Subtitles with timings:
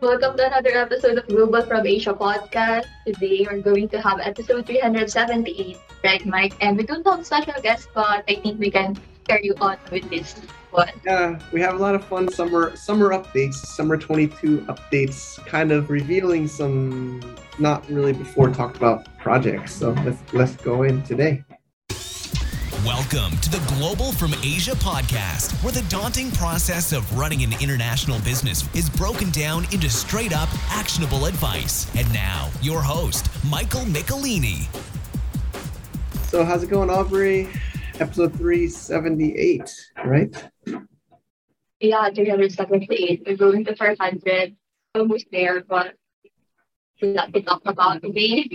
[0.00, 2.86] Welcome to another episode of Global from Asia podcast.
[3.04, 6.54] Today we're going to have episode 378, right, Mike?
[6.60, 10.36] And we don't have special guests, but I think we can carry on with this
[10.70, 10.92] one.
[11.04, 15.90] Yeah, we have a lot of fun summer summer updates, summer 22 updates, kind of
[15.90, 17.20] revealing some
[17.58, 19.74] not really before talked about projects.
[19.74, 21.42] So let's let's go in today.
[22.84, 28.20] Welcome to the Global from Asia podcast, where the daunting process of running an international
[28.20, 31.92] business is broken down into straight up actionable advice.
[31.96, 34.68] And now, your host, Michael Michelini.
[36.28, 37.48] So, how's it going, Aubrey?
[37.98, 39.74] Episode 378,
[40.04, 40.50] right?
[41.80, 43.24] Yeah, 378.
[43.26, 44.54] We're going to 400.
[44.94, 45.94] Almost there, but
[47.02, 48.48] we lot to talk about today.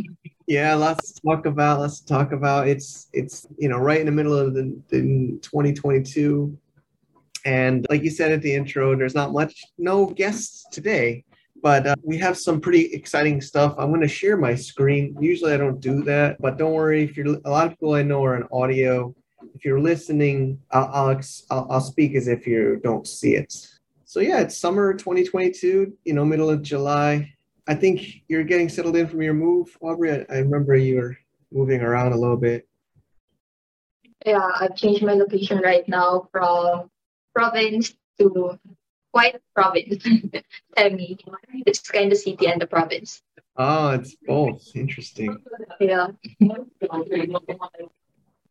[0.47, 1.79] Yeah, lots to talk about.
[1.79, 2.67] Let's talk about.
[2.67, 6.57] It's it's you know right in the middle of the, the 2022,
[7.45, 11.23] and like you said at the intro, there's not much, no guests today,
[11.61, 13.73] but uh, we have some pretty exciting stuff.
[13.77, 15.15] I'm going to share my screen.
[15.19, 17.03] Usually I don't do that, but don't worry.
[17.03, 19.15] If you're a lot of people I know are in audio.
[19.55, 23.53] If you're listening, I'll I'll, I'll, I'll speak as if you don't see it.
[24.03, 25.93] So yeah, it's summer 2022.
[26.03, 27.33] You know, middle of July
[27.67, 30.11] I think you're getting settled in from your move, Aubrey.
[30.11, 31.17] I, I remember you were
[31.51, 32.67] moving around a little bit.
[34.25, 36.89] Yeah, I've changed my location right now from
[37.33, 38.59] province to
[39.13, 40.03] quite province.
[40.77, 41.17] Semi.
[41.65, 43.21] It's kind of city and the province.
[43.55, 44.63] Ah, it's both.
[44.75, 45.37] Interesting.
[45.79, 46.07] Yeah.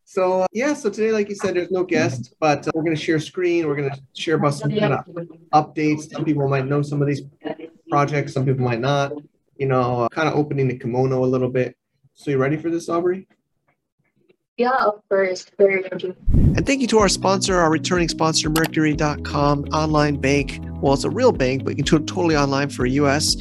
[0.04, 2.94] So uh, yeah, so today, like you said, there's no guest, but uh, we're going
[2.94, 3.66] to share screen.
[3.66, 5.06] We're going to share about some kind of
[5.54, 6.10] updates.
[6.12, 7.22] Some people might know some of these
[7.92, 9.12] projects, some people might not.
[9.58, 11.76] You know, uh, kind of opening the kimono a little bit.
[12.14, 13.28] So you ready for this, Aubrey?
[14.56, 15.44] Yeah, of course.
[15.58, 16.14] Very ready.
[16.32, 20.58] And thank you to our sponsor, our returning sponsor, Mercury.com, online bank.
[20.80, 23.36] Well, it's a real bank, but you can do it totally online for US.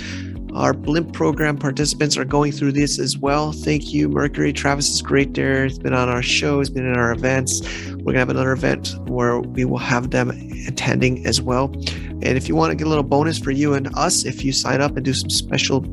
[0.54, 3.52] Our Blimp program participants are going through this as well.
[3.52, 4.52] Thank you, Mercury.
[4.52, 5.64] Travis is great there.
[5.64, 7.62] He's been on our show, he's been in our events.
[7.90, 10.32] We're going to have another event where we will have them
[10.68, 11.66] attending as well.
[12.24, 14.52] And if you want to get a little bonus for you and us, if you
[14.52, 15.86] sign up and do some special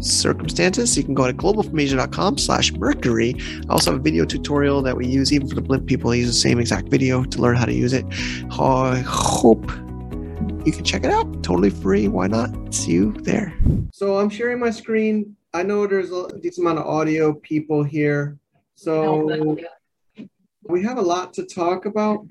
[0.00, 3.34] circumstances, you can go to globalfromasia.com slash mercury.
[3.68, 6.10] I also have a video tutorial that we use even for the blimp people.
[6.10, 8.04] I use the same exact video to learn how to use it.
[8.50, 9.70] I hope
[10.64, 11.42] you can check it out.
[11.42, 12.08] Totally free.
[12.08, 12.74] Why not?
[12.74, 13.54] See you there.
[13.92, 15.36] So I'm sharing my screen.
[15.52, 18.38] I know there's a decent amount of audio people here.
[18.74, 19.56] So
[20.62, 22.26] we have a lot to talk about.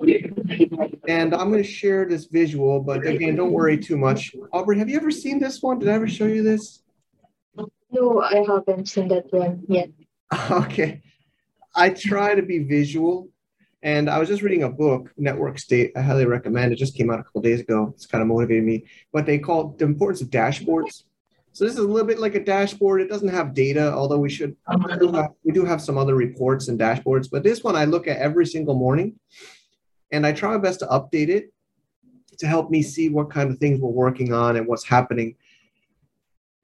[0.00, 4.34] And I'm going to share this visual, but again, don't worry too much.
[4.52, 5.78] Aubrey, have you ever seen this one?
[5.78, 6.82] Did I ever show you this?
[7.90, 9.90] No, I haven't seen that one yet.
[10.50, 11.00] Okay.
[11.74, 13.28] I try to be visual
[13.82, 15.92] and I was just reading a book, Network State.
[15.96, 16.72] I highly recommend.
[16.72, 17.92] It just came out a couple days ago.
[17.94, 18.84] It's kind of motivated me.
[19.12, 21.04] But they call the importance of dashboards.
[21.52, 23.00] So this is a little bit like a dashboard.
[23.00, 24.56] It doesn't have data, although we should.
[24.68, 27.28] We do have, we do have some other reports and dashboards.
[27.30, 29.18] But this one I look at every single morning,
[30.12, 31.52] and I try my best to update it
[32.38, 35.34] to help me see what kind of things we're working on and what's happening.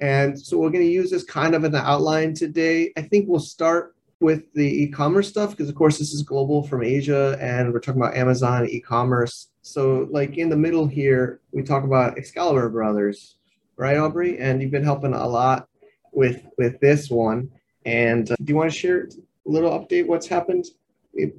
[0.01, 2.93] And so we're going to use this kind of an outline today.
[2.97, 3.94] I think we'll start
[4.25, 8.01] with the e-commerce stuff because of course this is global from Asia and we're talking
[8.01, 9.51] about Amazon e-commerce.
[9.61, 13.37] So like in the middle here, we talk about Excalibur Brothers,
[13.77, 14.39] right, Aubrey?
[14.39, 15.69] And you've been helping a lot
[16.11, 17.51] with with this one.
[17.85, 20.65] And uh, do you want to share a little update what's happened?
[21.13, 21.37] It,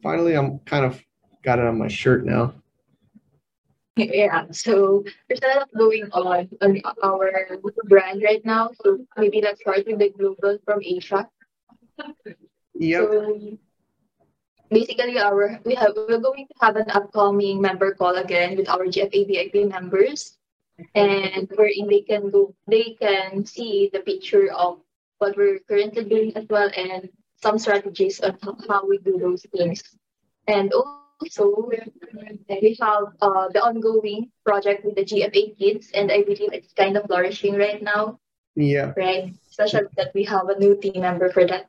[0.00, 1.02] finally, I'm kind of
[1.42, 2.54] got it on my shirt now.
[3.96, 7.32] Yeah, so there's a lot going on on our
[7.88, 8.70] brand right now.
[8.80, 11.26] So maybe let's start with the global from Asia.
[12.74, 13.02] Yep.
[13.02, 13.58] So
[14.70, 18.86] basically, our we have we're going to have an upcoming member call again with our
[18.86, 20.38] GFA VIP members,
[20.94, 24.78] and wherein they can go, they can see the picture of
[25.18, 27.08] what we're currently doing as well, and
[27.42, 28.38] some strategies on
[28.68, 29.82] how we do those things,
[30.46, 36.52] and also we have uh, the ongoing project with the GFA kids, and I believe
[36.52, 38.20] it's kind of flourishing right now.
[38.54, 38.92] Yeah.
[38.96, 39.34] Right.
[39.50, 41.68] Especially that we have a new team member for that.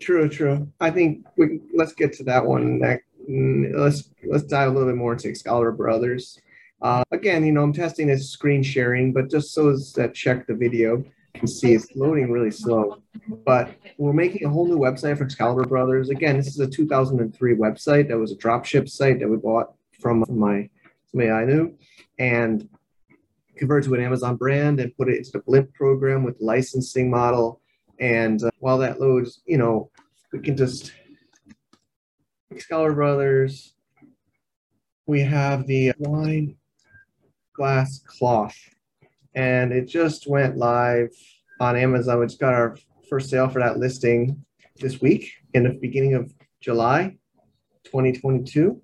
[0.00, 0.70] True, true.
[0.80, 2.80] I think we let's get to that one.
[3.28, 6.38] Mm, let's let's dive a little bit more into Excalibur Brothers.
[6.82, 10.54] Uh, again, you know, I'm testing this screen sharing, but just so that check the
[10.54, 11.02] video
[11.34, 13.02] can see it's loading really slow.
[13.44, 16.10] But we're making a whole new website for Excalibur Brothers.
[16.10, 20.24] Again, this is a 2003 website that was a dropship site that we bought from
[20.28, 20.68] my
[21.06, 21.74] somebody I knew,
[22.18, 22.68] and
[23.56, 27.60] converted to an Amazon brand and put it into the Blimp program with licensing model
[28.00, 29.90] and uh, while that loads, you know,
[30.32, 30.92] we can just
[32.58, 33.74] Scholar Brothers.
[35.06, 36.56] We have the wine
[37.54, 38.56] glass cloth.
[39.34, 41.10] and it just went live
[41.60, 42.20] on Amazon.
[42.20, 42.76] We just got our
[43.08, 44.44] first sale for that listing
[44.76, 47.16] this week in the beginning of July
[47.84, 48.80] 2022.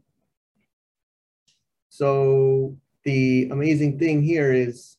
[1.88, 4.97] So the amazing thing here is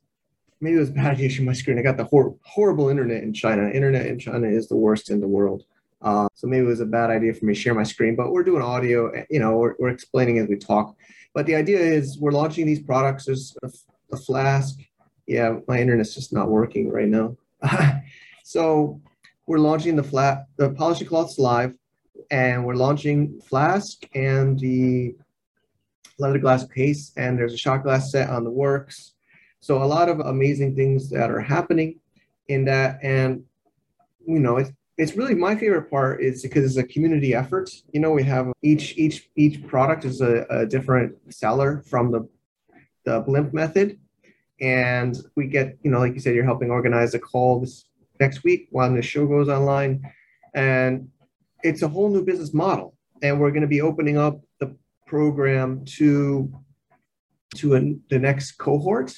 [0.63, 1.77] maybe it was bad to share my screen.
[1.77, 3.69] I got the hor- horrible internet in China.
[3.69, 5.65] Internet in China is the worst in the world.
[6.01, 8.31] Uh, so maybe it was a bad idea for me to share my screen, but
[8.31, 10.95] we're doing audio, you know, we're, we're explaining as we talk.
[11.33, 13.25] But the idea is we're launching these products.
[13.25, 13.69] There's a,
[14.13, 14.80] a flask.
[15.27, 17.38] Yeah, my internet's just not working right now.
[18.44, 19.01] so
[19.48, 21.75] we're launching the flat, the polishing cloths live,
[22.31, 25.15] and we're launching flask and the
[26.19, 29.12] leather glass case, and there's a shot glass set on the works.
[29.63, 32.01] So a lot of amazing things that are happening
[32.50, 33.45] in that, and
[34.27, 37.69] you know, it's it's really my favorite part is because it's a community effort.
[37.94, 42.27] You know, we have each each each product is a, a different seller from the
[43.06, 43.98] the blimp method,
[44.60, 47.86] and we get you know, like you said, you're helping organize a call this
[48.19, 50.04] next week when the show goes online,
[50.54, 51.07] and
[51.63, 54.75] it's a whole new business model, and we're going to be opening up the
[55.07, 56.51] program to
[57.56, 57.80] to a,
[58.10, 59.15] the next cohort.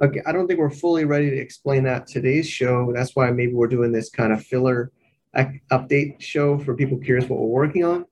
[0.00, 2.92] Okay, I don't think we're fully ready to explain that today's show.
[2.94, 4.92] That's why maybe we're doing this kind of filler
[5.36, 8.04] update show for people curious what we're working on.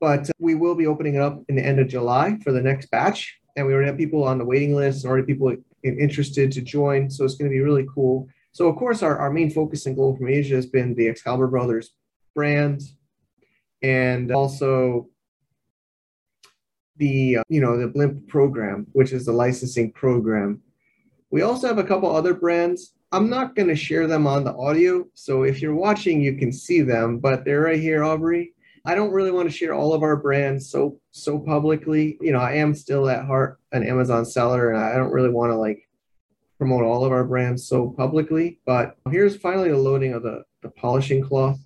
[0.00, 2.90] But we will be opening it up in the end of July for the next
[2.90, 3.38] batch.
[3.56, 7.08] And we already have people on the waiting list, already people interested to join.
[7.08, 8.28] So it's going to be really cool.
[8.50, 11.46] So, of course, our, our main focus in Global from Asia has been the Excalibur
[11.46, 11.90] Brothers
[12.34, 12.82] brand
[13.82, 15.08] and also
[16.98, 20.60] the uh, you know the blimp program which is the licensing program.
[21.30, 22.94] We also have a couple other brands.
[23.12, 26.52] I'm not going to share them on the audio so if you're watching you can
[26.52, 28.52] see them but they're right here aubrey.
[28.84, 32.18] I don't really want to share all of our brands so so publicly.
[32.20, 35.50] You know i am still at heart an amazon seller and i don't really want
[35.52, 35.88] to like
[36.58, 40.68] promote all of our brands so publicly but here's finally the loading of the the
[40.70, 41.58] polishing cloth.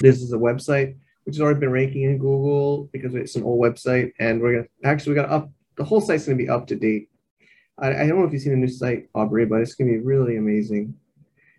[0.00, 0.96] This is a website
[1.28, 4.68] which has already been ranking in Google because it's an old website, and we're gonna
[4.82, 7.10] actually we got up the whole site's gonna be up to date.
[7.76, 9.98] I, I don't know if you've seen the new site, Aubrey, but it's gonna be
[9.98, 10.94] really amazing.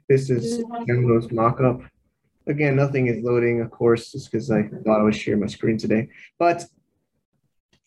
[0.07, 1.81] This is Camino's mock-up.
[2.47, 5.77] Again, nothing is loading, of course, just because I thought I would share my screen
[5.77, 6.09] today.
[6.39, 6.65] But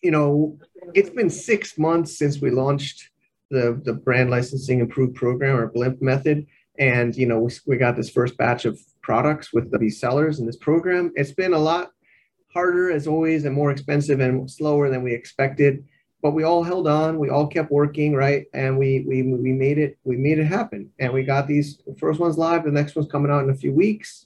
[0.01, 0.57] you know,
[0.93, 3.09] it's been six months since we launched
[3.51, 6.47] the the brand licensing improved program or BLIMP method,
[6.79, 10.45] and you know we, we got this first batch of products with these sellers in
[10.45, 11.11] this program.
[11.15, 11.91] It's been a lot
[12.53, 15.83] harder as always and more expensive and slower than we expected
[16.23, 18.45] but we all held on we all kept working right?
[18.53, 20.89] And we we we made it we made it happen.
[20.97, 23.73] And we got these first ones live the next one's coming out in a few
[23.73, 24.25] weeks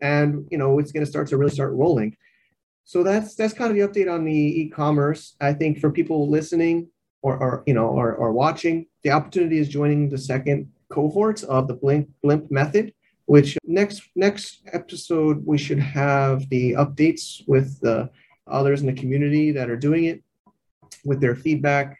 [0.00, 2.16] and you know it's going to start to really start rolling.
[2.84, 5.36] So that's that's kind of the update on the e-commerce.
[5.40, 6.88] I think for people listening
[7.20, 11.62] or, or you know or, or watching the opportunity is joining the second cohort of
[11.68, 12.86] the blimp blimp method
[13.26, 18.08] which next next episode we should have the updates with the
[18.46, 20.22] others in the community that are doing it
[21.04, 21.98] with their feedback.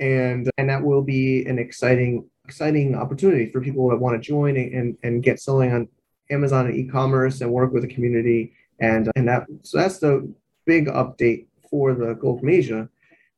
[0.00, 4.56] And and that will be an exciting exciting opportunity for people that want to join
[4.56, 5.88] and and get selling on
[6.30, 8.54] Amazon and e-commerce and work with the community.
[8.80, 10.32] And and that so that's the
[10.64, 12.88] big update for the Global from Asia.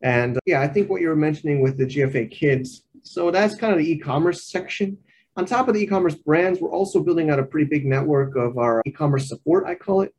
[0.01, 3.73] And yeah I think what you were mentioning with the GFA kids so that's kind
[3.73, 4.99] of the e-commerce section
[5.37, 8.57] on top of the e-commerce brands, we're also building out a pretty big network of
[8.57, 10.15] our e-commerce support, I call it,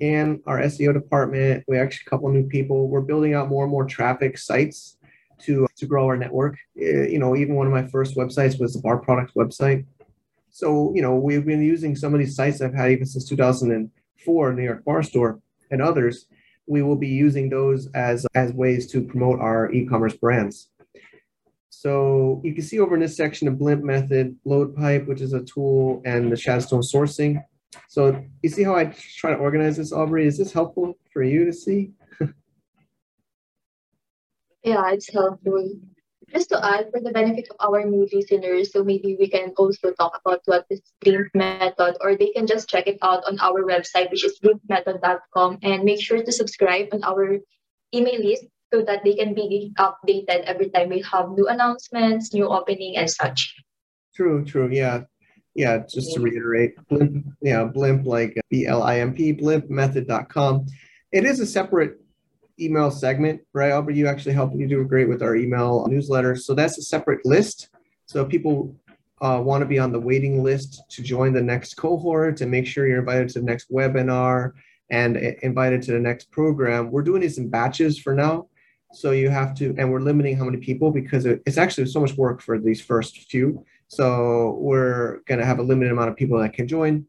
[0.00, 1.64] and our SEO department.
[1.66, 2.88] We actually a couple new people.
[2.88, 4.98] We're building out more and more traffic sites
[5.44, 6.58] to to grow our network.
[6.78, 9.86] Eh, you know, even one of my first websites was the bar products website.
[10.50, 14.52] So you know, we've been using some of these sites I've had even since 2004,
[14.52, 16.26] New York Bar Store and others.
[16.66, 20.68] We will be using those as as ways to promote our e-commerce brands.
[21.80, 25.32] So you can see over in this section the blimp method, load pipe, which is
[25.32, 27.42] a tool, and the Shadstone sourcing.
[27.88, 30.26] So you see how I try to organize this, Aubrey?
[30.26, 31.92] Is this helpful for you to see?
[34.62, 35.70] yeah, it's helpful.
[36.28, 39.90] Just to add, for the benefit of our new listeners, so maybe we can also
[39.92, 43.40] talk about what what is blimp method, or they can just check it out on
[43.40, 47.40] our website, which is blimpmethod.com, and make sure to subscribe on our
[47.94, 52.48] email list so that they can be updated every time we have new announcements, new
[52.48, 53.54] opening, and such.
[54.14, 54.68] True, true.
[54.70, 55.04] Yeah.
[55.54, 60.66] Yeah, just to reiterate, Blimp, yeah, Blimp, like B L I M P, blimpmethod.com.
[61.10, 61.98] It is a separate
[62.60, 63.72] email segment, right?
[63.72, 66.36] Albert, you actually help, you do great with our email newsletter.
[66.36, 67.68] So that's a separate list.
[68.06, 68.76] So people
[69.20, 72.66] uh, want to be on the waiting list to join the next cohort and make
[72.66, 74.52] sure you're invited to the next webinar
[74.90, 76.90] and invited to the next program.
[76.90, 78.48] We're doing this in batches for now.
[78.92, 82.16] So you have to, and we're limiting how many people because it's actually so much
[82.16, 83.64] work for these first few.
[83.88, 87.06] So we're going to have a limited amount of people that can join.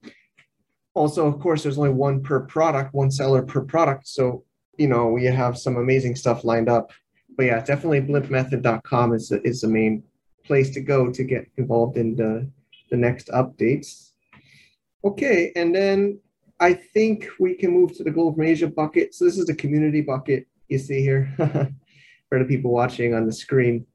[0.94, 4.08] Also, of course, there's only one per product, one seller per product.
[4.08, 4.44] So,
[4.78, 6.92] you know, we have some amazing stuff lined up.
[7.38, 10.04] But yeah, definitely blimpmethod.com is, is the main
[10.46, 12.50] place to go to get involved in the,
[12.90, 14.12] the next updates.
[15.04, 16.20] Okay, and then
[16.60, 19.16] I think we can move to the Global from Asia bucket.
[19.16, 21.32] So this is the community bucket you see here
[22.30, 23.86] for the people watching on the screen,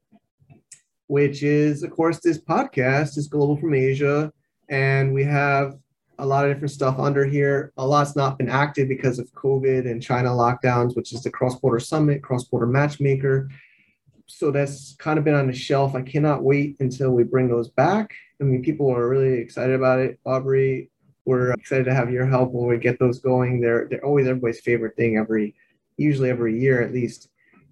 [1.07, 4.31] which is, of course, this podcast is Global from Asia.
[4.69, 5.77] And we have
[6.19, 7.73] a lot of different stuff under here.
[7.77, 11.59] A lot's not been active because of COVID and China lockdowns, which is the Cross
[11.59, 13.49] Border Summit, Cross Border Matchmaker.
[14.27, 15.95] So that's kind of been on the shelf.
[15.95, 18.13] I cannot wait until we bring those back.
[18.39, 20.19] I mean, people are really excited about it.
[20.25, 20.91] Aubrey,
[21.25, 23.61] we're excited to have your help when we get those going.
[23.61, 25.55] They're they're always everybody's favorite thing every
[25.97, 27.29] usually every year at least.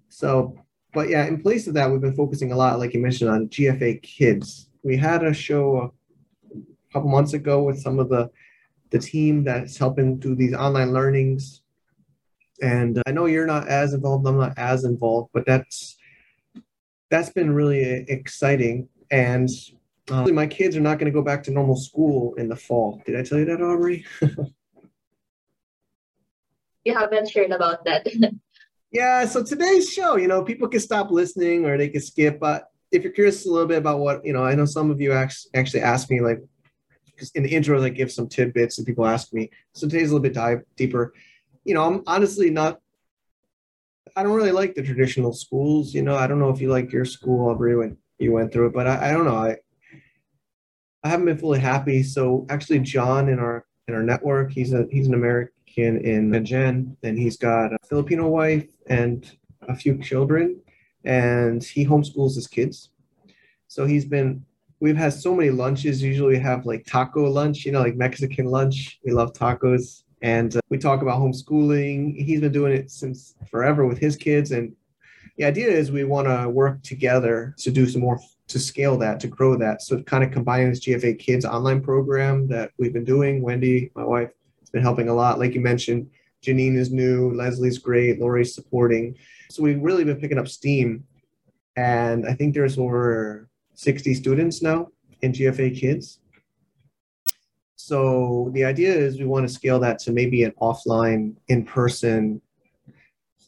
[0.08, 0.56] So,
[0.92, 3.48] but yeah, in place of that, we've been focusing a lot, like you mentioned, on
[3.48, 4.68] GFA Kids.
[4.82, 5.92] We had a show
[6.54, 8.30] a couple months ago with some of the
[8.90, 11.62] the team that's helping do these online learnings.
[12.62, 15.96] And I know you're not as involved, I'm not as involved, but that's
[17.10, 18.88] that's been really exciting.
[19.10, 19.48] And
[20.10, 23.02] uh, my kids are not going to go back to normal school in the fall.
[23.04, 24.04] Did I tell you that, Aubrey?
[26.86, 28.06] you haven't shared about that.
[28.92, 32.38] yeah, so today's show, you know, people can stop listening or they can skip.
[32.38, 35.00] But if you're curious a little bit about what, you know, I know some of
[35.00, 36.40] you actually ask me, like,
[37.06, 39.50] because in the intro, I give some tidbits and people ask me.
[39.74, 41.12] So today's a little bit dive deeper.
[41.64, 42.78] You know, I'm honestly not,
[44.14, 45.92] I don't really like the traditional schools.
[45.92, 48.68] You know, I don't know if you like your school, Aubrey, when you went through
[48.68, 49.36] it, but I, I don't know.
[49.36, 49.56] I,
[51.02, 52.02] I haven't been fully happy.
[52.02, 56.96] So actually, John in our in our network, he's a he's an American in Medellin,
[57.02, 59.30] and he's got a Filipino wife and
[59.68, 60.60] a few children,
[61.04, 62.90] and he homeschools his kids.
[63.68, 64.44] So he's been,
[64.80, 66.02] we've had so many lunches.
[66.02, 68.98] Usually we have like taco lunch, you know, like Mexican lunch.
[69.04, 70.04] We love tacos.
[70.22, 72.16] And uh, we talk about homeschooling.
[72.16, 74.52] He's been doing it since forever with his kids.
[74.52, 74.74] And
[75.36, 78.18] the idea is we want to work together to do some more
[78.48, 79.82] to scale that, to grow that.
[79.82, 83.42] So kind of combining this GFA Kids online program that we've been doing.
[83.42, 84.30] Wendy, my wife,
[84.70, 85.38] been helping a lot.
[85.38, 86.10] Like you mentioned,
[86.42, 89.16] Janine is new, Leslie's great, Lori's supporting.
[89.50, 91.04] So we've really been picking up steam.
[91.76, 94.88] And I think there's over 60 students now
[95.22, 96.20] in GFA Kids.
[97.74, 102.40] So the idea is we want to scale that to maybe an offline, in-person,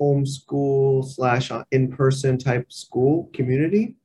[0.00, 3.96] homeschool slash uh, in-person type school community.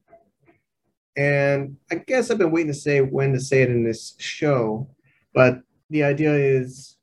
[1.15, 4.88] And I guess I've been waiting to say when to say it in this show,
[5.34, 6.98] but the idea is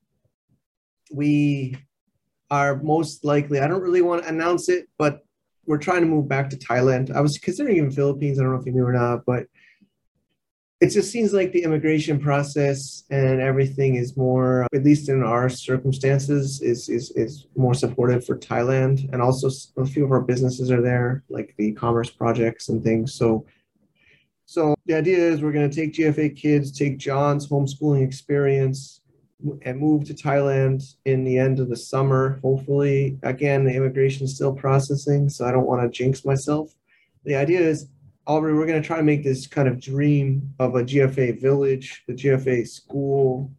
[1.11, 1.76] we
[2.50, 5.25] are most likely, I don't really want to announce it, but
[5.67, 7.14] we're trying to move back to Thailand.
[7.14, 8.38] I was considering even Philippines.
[8.38, 9.47] I don't know if you knew or not, but
[10.81, 15.50] it just seems like the immigration process and everything is more, at least in our
[15.50, 19.12] circumstances, is is is more supportive for Thailand.
[19.12, 23.12] And also a few of our businesses are there, like the e-commerce projects and things.
[23.14, 23.45] So
[24.47, 29.00] so the idea is we're going to take GFA kids, take John's homeschooling experience,
[29.62, 32.38] and move to Thailand in the end of the summer.
[32.42, 36.75] Hopefully, again, the immigration is still processing, so I don't want to jinx myself.
[37.25, 37.88] The idea is,
[38.26, 42.02] Aubrey, we're going to try to make this kind of dream of a GFA village,
[42.06, 43.50] the GFA school,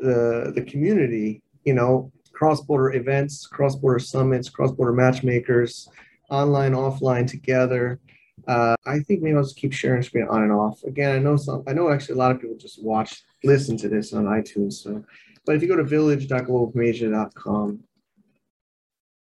[0.00, 1.42] the the community.
[1.64, 5.88] You know, cross-border events, cross-border summits, cross-border matchmakers,
[6.30, 8.00] online, offline together.
[8.46, 10.82] Uh, I think maybe I'll just keep sharing screen on and off.
[10.84, 11.64] Again, I know some.
[11.66, 14.74] I know actually a lot of people just watch listen to this on iTunes.
[14.74, 15.04] So,
[15.46, 17.80] but if you go to village.globalfromasia.com,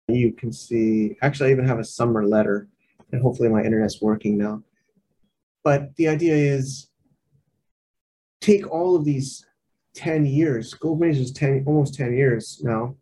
[0.08, 1.16] you can see.
[1.22, 2.68] Actually, I even have a summer letter,
[3.12, 4.62] and hopefully my internet's working now.
[5.64, 6.88] But the idea is
[8.40, 9.44] take all of these
[9.94, 12.94] 10 years, Global is 10, almost 10 years now,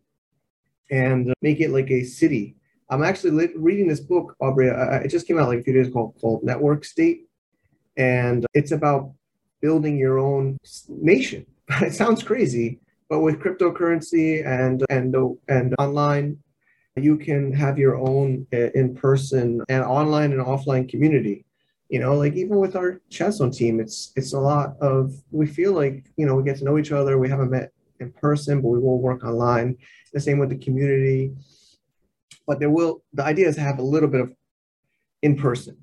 [0.89, 2.55] and uh, make it like a city.
[2.89, 4.69] I'm actually reading this book, Aubrey.
[4.69, 7.27] it just came out like a few days ago called Network State.
[7.97, 9.11] And it's about
[9.65, 10.57] building your own
[10.87, 11.43] nation.
[11.81, 12.79] it sounds crazy,
[13.09, 15.15] but with cryptocurrency and and
[15.47, 16.37] and online,
[17.07, 21.37] you can have your own uh, in-person and online and offline community.
[21.89, 24.99] You know, like even with our Chesson team, it's it's a lot of
[25.39, 27.17] we feel like you know we get to know each other.
[27.17, 29.77] We haven't met in person, but we will work online.
[30.13, 31.21] The same with the community.
[32.47, 34.29] But there will the idea is to have a little bit of
[35.21, 35.75] in person.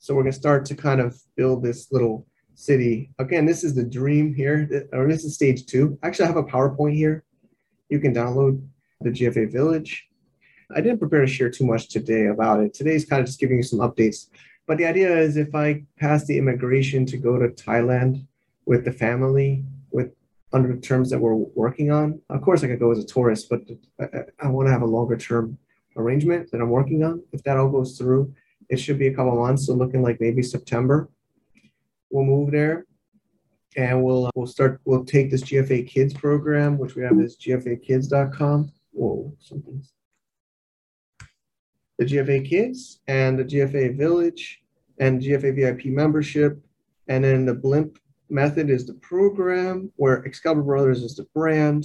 [0.00, 2.27] So we're going to start to kind of build this little
[2.58, 3.08] city.
[3.20, 5.96] Again, this is the dream here, or this is stage two.
[6.02, 7.22] Actually, I have a PowerPoint here.
[7.88, 8.60] You can download
[9.00, 10.08] the GFA Village.
[10.74, 12.74] I didn't prepare to share too much today about it.
[12.74, 14.26] Today's kind of just giving you some updates.
[14.66, 18.26] But the idea is if I pass the immigration to go to Thailand
[18.66, 20.12] with the family, with
[20.52, 23.48] under the terms that we're working on, of course I could go as a tourist,
[23.48, 23.60] but
[24.00, 25.56] I, I want to have a longer term
[25.96, 27.22] arrangement that I'm working on.
[27.32, 28.34] If that all goes through,
[28.68, 29.66] it should be a couple months.
[29.66, 31.08] So looking like maybe September,
[32.10, 32.86] we'll move there
[33.76, 38.72] and we'll we'll start we'll take this GFA Kids program, which we have is gfakids.com.
[38.92, 39.92] Whoa, something's
[41.98, 44.62] the GFA Kids and the GFA Village
[45.00, 46.58] and GFA VIP membership,
[47.08, 47.98] and then the Blimp
[48.30, 51.84] method is the program where Excalibur Brothers is the brand,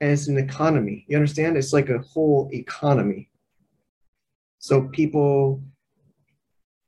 [0.00, 1.04] and it's an economy.
[1.08, 1.56] You understand?
[1.56, 3.30] It's like a whole economy.
[4.58, 5.62] So people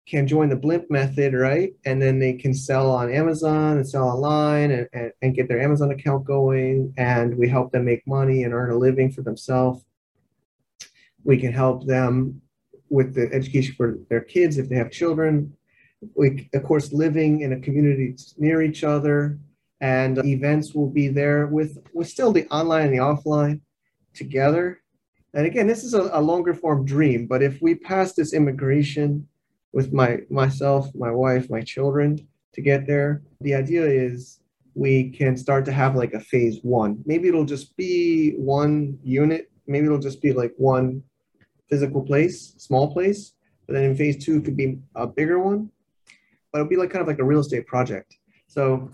[0.08, 1.74] can join the blimp method, right?
[1.84, 5.60] And then they can sell on Amazon and sell online and, and, and, get their
[5.60, 6.94] Amazon account going.
[6.96, 9.84] And we help them make money and earn a living for themselves.
[11.24, 12.40] We can help them
[12.88, 15.52] with the education for their kids if they have children.
[16.16, 19.38] We, of course, living in a community near each other.
[19.80, 23.60] And events will be there with, with still the online and the offline
[24.14, 24.80] together.
[25.34, 29.28] And again, this is a, a longer form dream, but if we pass this immigration,
[29.72, 33.22] with my myself, my wife, my children to get there.
[33.40, 34.40] The idea is
[34.74, 37.02] we can start to have like a phase one.
[37.04, 39.50] Maybe it'll just be one unit.
[39.66, 41.02] Maybe it'll just be like one
[41.68, 43.34] physical place, small place.
[43.66, 45.70] But then in phase two could be a bigger one.
[46.52, 48.16] But it'll be like kind of like a real estate project.
[48.46, 48.90] So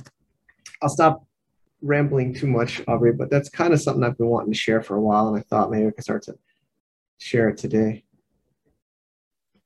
[0.83, 1.25] I'll stop
[1.81, 4.97] rambling too much, Aubrey, but that's kind of something I've been wanting to share for
[4.97, 5.28] a while.
[5.28, 6.37] And I thought maybe I could start to
[7.19, 8.03] share it today.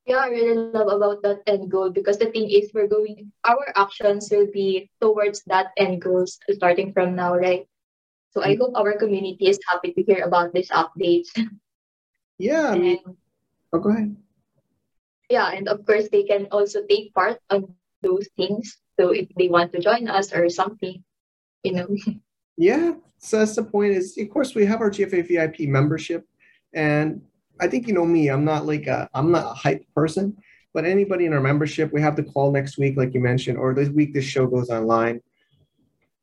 [0.08, 3.68] Yeah, I really love about that end goal because the thing is we're going our
[3.76, 7.68] actions will be towards that end goal starting from now, right?
[8.32, 8.58] So I mm.
[8.58, 11.28] hope our community is happy to hear about these updates.
[12.38, 12.70] Yeah.
[12.70, 13.02] And,
[13.72, 14.14] oh, go ahead.
[15.28, 18.78] Yeah, and of course they can also take part on those things.
[18.94, 21.02] So if they want to join us or something,
[21.62, 21.88] you know.
[22.56, 22.94] Yeah.
[23.18, 26.22] So that's the point is of course we have our GFA VIP membership
[26.74, 27.22] and
[27.60, 28.28] I think you know me.
[28.28, 30.36] I'm not like a I'm not a hype person,
[30.74, 33.74] but anybody in our membership, we have the call next week, like you mentioned, or
[33.74, 35.20] this week this show goes online.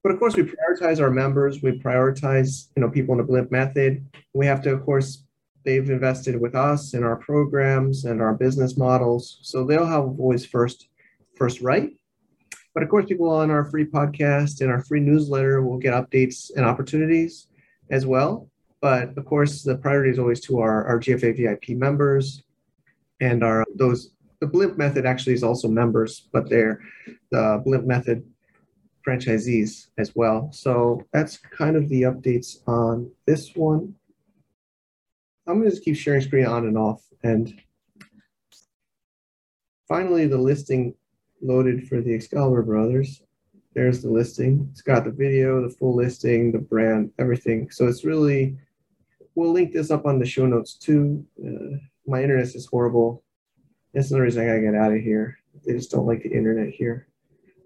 [0.03, 1.61] But of course, we prioritize our members.
[1.61, 4.05] We prioritize you know people in the Blimp method.
[4.33, 5.23] We have to, of course,
[5.63, 10.11] they've invested with us in our programs and our business models, so they'll have a
[10.11, 10.87] voice first
[11.35, 11.89] first right.
[12.73, 16.51] But of course, people on our free podcast and our free newsletter will get updates
[16.55, 17.47] and opportunities
[17.89, 18.49] as well.
[18.81, 22.43] But of course, the priority is always to our, our GFA VIP members
[23.21, 24.11] and our those
[24.41, 26.81] the Blimp method actually is also members, but they're
[27.31, 28.23] the Blimp method
[29.05, 30.49] franchisees as well.
[30.51, 33.95] So that's kind of the updates on this one.
[35.47, 37.03] I'm gonna just keep sharing screen on and off.
[37.23, 37.59] And
[39.87, 40.95] finally, the listing
[41.41, 43.21] loaded for the Excalibur Brothers.
[43.73, 44.67] There's the listing.
[44.71, 47.69] It's got the video, the full listing, the brand, everything.
[47.71, 48.57] So it's really
[49.35, 51.25] we'll link this up on the show notes too.
[51.43, 53.23] Uh, my internet is horrible.
[53.93, 55.37] That's the reason I gotta get out of here.
[55.65, 57.07] They just don't like the internet here.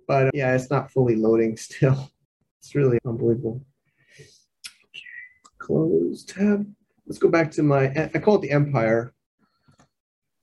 [0.07, 2.11] But uh, yeah, it's not fully loading still.
[2.59, 3.61] It's really unbelievable.
[5.57, 6.65] Close tab.
[7.05, 9.13] Let's go back to my, I call it the Empire.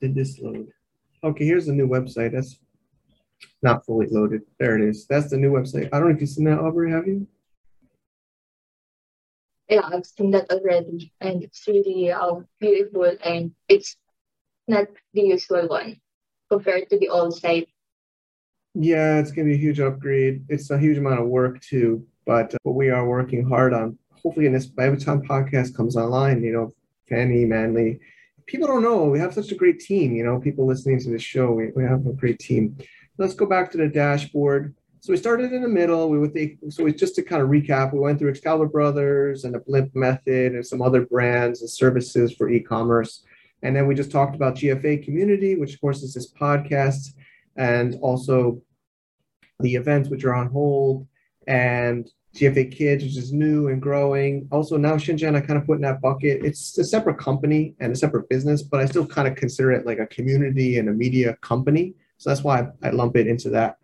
[0.00, 0.68] Did this load?
[1.22, 2.32] Okay, here's the new website.
[2.32, 2.58] That's
[3.62, 4.42] not fully loaded.
[4.58, 5.06] There it is.
[5.06, 5.88] That's the new website.
[5.92, 7.26] I don't know if you've seen that, Aubrey, have you?
[9.68, 13.96] Yeah, I've seen that already, and it's really uh, beautiful, and it's
[14.68, 16.00] not the usual one
[16.50, 17.68] compared to the old site.
[18.74, 20.44] Yeah, it's going to be a huge upgrade.
[20.48, 23.98] It's a huge amount of work too, but uh, we are working hard on.
[24.22, 26.72] Hopefully, in this by the time podcast comes online, you know,
[27.08, 28.00] Fanny, Manly,
[28.46, 30.14] people don't know we have such a great team.
[30.14, 32.76] You know, people listening to this show, we, we have a great team.
[33.18, 34.74] Let's go back to the dashboard.
[35.06, 36.10] So we started in the middle.
[36.10, 39.44] We would think, so we, just to kind of recap, we went through Excalibur Brothers
[39.44, 43.24] and the Blimp Method and some other brands and services for e-commerce.
[43.62, 47.14] And then we just talked about GFA community, which of course is this podcast,
[47.54, 48.60] and also
[49.60, 51.06] the events which are on hold,
[51.46, 54.48] and GFA Kids, which is new and growing.
[54.50, 56.44] Also now Shenzhen, I kind of put in that bucket.
[56.44, 59.86] It's a separate company and a separate business, but I still kind of consider it
[59.86, 61.94] like a community and a media company.
[62.18, 63.76] So that's why I lump it into that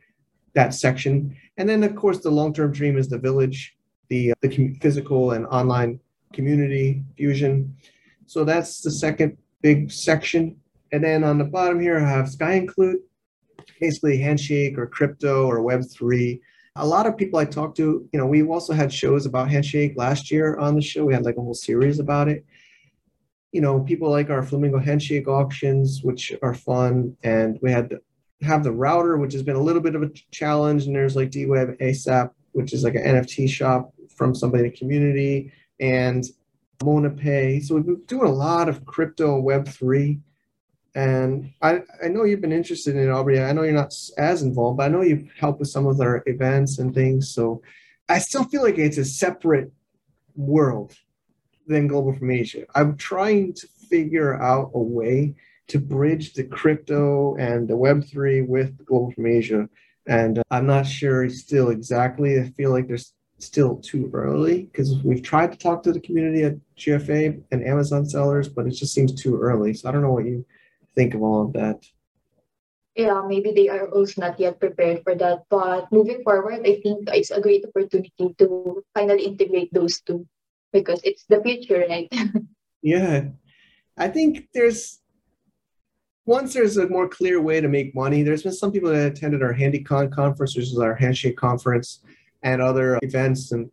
[0.54, 1.36] that section.
[1.56, 3.76] And then, of course, the long-term dream is the village,
[4.08, 6.00] the, uh, the physical and online
[6.32, 7.76] community fusion.
[8.26, 10.56] So that's the second big section.
[10.92, 12.98] And then on the bottom here, I have Sky Include,
[13.80, 16.40] basically Handshake or crypto or Web3.
[16.76, 19.94] A lot of people I talk to, you know, we've also had shows about Handshake
[19.96, 21.04] last year on the show.
[21.04, 22.44] We had like a whole series about it.
[23.52, 27.14] you know, people like our Flamingo Handshake auctions, which are fun.
[27.22, 27.98] And we had
[28.42, 30.86] have the router, which has been a little bit of a challenge.
[30.86, 34.76] And there's like DWeb ASAP, which is like an NFT shop from somebody in the
[34.76, 36.24] community, and
[36.84, 37.60] Mona Pay.
[37.60, 40.20] So we've been doing a lot of crypto Web3.
[40.94, 43.40] And I, I know you've been interested in it, Aubrey.
[43.40, 46.22] I know you're not as involved, but I know you've helped with some of their
[46.26, 47.32] events and things.
[47.34, 47.62] So
[48.08, 49.72] I still feel like it's a separate
[50.36, 50.94] world
[51.66, 52.66] than Global from Asia.
[52.74, 55.34] I'm trying to figure out a way
[55.68, 59.68] to bridge the crypto and the Web3 with Global from Asia.
[60.06, 62.40] And uh, I'm not sure still exactly.
[62.40, 66.44] I feel like there's still too early because we've tried to talk to the community
[66.44, 69.74] at GFA and Amazon sellers, but it just seems too early.
[69.74, 70.44] So I don't know what you
[70.94, 71.84] think of all of that.
[72.94, 75.44] Yeah, maybe they are also not yet prepared for that.
[75.48, 80.26] But moving forward, I think it's a great opportunity to finally integrate those two
[80.72, 82.12] because it's the future, right?
[82.82, 83.32] yeah.
[83.96, 85.00] I think there's
[86.24, 89.42] once there's a more clear way to make money, there's been some people that attended
[89.42, 92.00] our HandyCon conference, which is our handshake conference,
[92.42, 93.70] and other events, and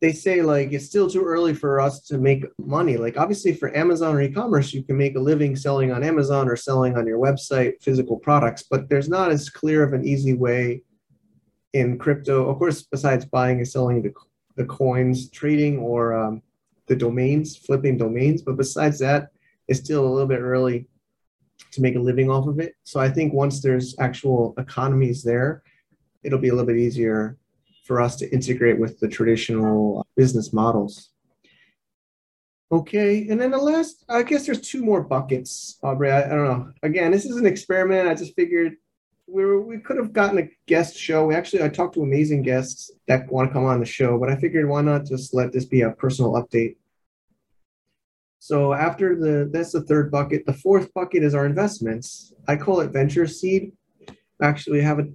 [0.00, 2.96] they say like it's still too early for us to make money.
[2.96, 6.56] Like obviously for Amazon or e-commerce, you can make a living selling on Amazon or
[6.56, 10.82] selling on your website physical products, but there's not as clear of an easy way
[11.72, 12.48] in crypto.
[12.48, 14.12] Of course, besides buying and selling the
[14.56, 16.42] the coins, trading or um,
[16.86, 18.40] the domains, flipping domains.
[18.40, 19.28] But besides that,
[19.68, 20.86] it's still a little bit early
[21.72, 22.74] to make a living off of it.
[22.84, 25.62] So I think once there's actual economies there,
[26.22, 27.36] it'll be a little bit easier
[27.84, 31.10] for us to integrate with the traditional business models.
[32.72, 36.10] Okay, and then the last, I guess there's two more buckets, Aubrey.
[36.10, 36.72] I, I don't know.
[36.82, 38.08] Again, this is an experiment.
[38.08, 38.74] I just figured
[39.28, 41.26] we were, we could have gotten a guest show.
[41.26, 44.30] We actually I talked to amazing guests that want to come on the show, but
[44.30, 46.76] I figured why not just let this be a personal update.
[48.38, 50.46] So after the that's the third bucket.
[50.46, 52.32] The fourth bucket is our investments.
[52.46, 53.72] I call it venture seed.
[54.42, 55.08] Actually, we have a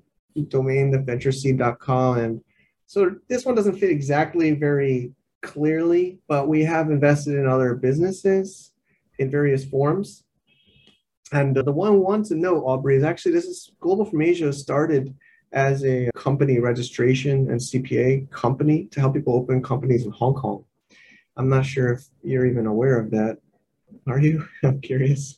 [0.48, 2.42] domain, the ventureseed.com, and
[2.88, 8.74] so this one doesn't fit exactly very clearly, but we have invested in other businesses
[9.20, 10.24] in various forms.
[11.32, 15.16] And the one want to know, Aubrey, is actually this is Global from Asia started
[15.54, 20.66] as a company registration and CPA company to help people open companies in Hong Kong.
[21.38, 23.38] I'm not sure if you're even aware of that.
[24.08, 24.48] Are you?
[24.64, 25.38] I'm curious.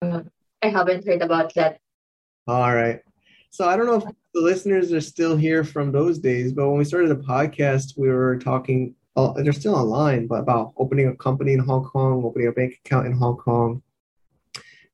[0.00, 0.22] Uh,
[0.62, 1.78] I haven't heard about that.
[2.46, 3.00] All right.
[3.50, 4.04] So I don't know if
[4.34, 8.08] the listeners are still here from those days, but when we started the podcast, we
[8.08, 12.48] were talking uh, they're still online, but about opening a company in Hong Kong, opening
[12.48, 13.82] a bank account in Hong Kong,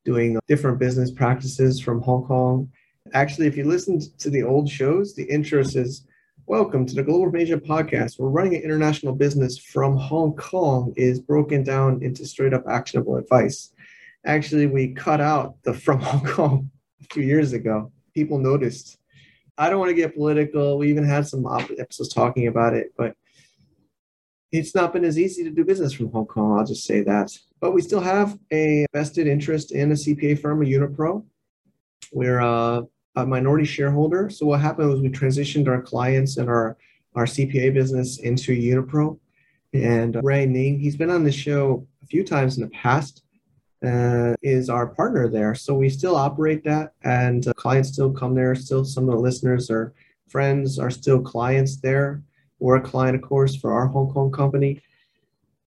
[0.05, 2.71] doing different business practices from Hong Kong.
[3.15, 6.05] Actually, if you listen to the old shows, the intro says,
[6.49, 8.19] Welcome to the Global Asia podcast.
[8.19, 13.17] We're running an international business from Hong Kong is broken down into straight up actionable
[13.17, 13.75] advice.
[14.25, 16.71] Actually, we cut out the from Hong Kong
[17.03, 17.93] a few years ago.
[18.15, 18.97] People noticed.
[19.59, 20.79] I don't want to get political.
[20.79, 21.47] We even had some
[21.79, 23.15] episodes talking about it, but
[24.51, 26.59] it's not been as easy to do business from Hong Kong.
[26.59, 27.31] I'll just say that.
[27.61, 31.27] But we still have a vested interest in a CPA firm, a Unipro.
[32.11, 32.85] We're a,
[33.17, 34.31] a minority shareholder.
[34.31, 36.77] So what happened was we transitioned our clients and our,
[37.15, 39.19] our CPA business into Unipro.
[39.75, 43.23] And Ray Ning, he's been on the show a few times in the past,
[43.85, 45.55] uh, is our partner there.
[45.55, 48.55] So we still operate that, and uh, clients still come there.
[48.55, 49.93] Still, some of the listeners or
[50.29, 52.23] friends are still clients there
[52.59, 54.81] we're a client, of course, for our Hong Kong company.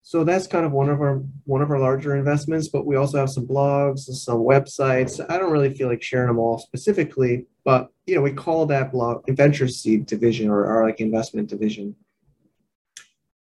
[0.03, 3.19] So that's kind of one of our one of our larger investments, but we also
[3.19, 5.23] have some blogs and some websites.
[5.29, 8.91] I don't really feel like sharing them all specifically, but you know, we call that
[8.91, 11.95] blog venture seed division or our like investment division.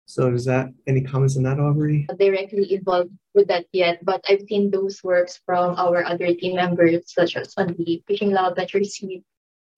[0.05, 2.05] So is that any comments on that, Aubrey?
[2.09, 6.57] Not directly involved with that yet, but I've seen those works from our other team
[6.57, 9.23] members, such as on the Fishing Lab, Venture Seed,